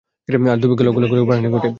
তখন 0.29 0.59
দুর্ভিক্ষে 0.61 0.85
লক্ষ-লক্ষ 0.87 1.13
লোকের 1.13 1.27
প্রাণহানি 1.27 1.49
ঘটে। 1.55 1.69